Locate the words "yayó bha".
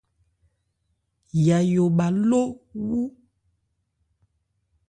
1.45-2.07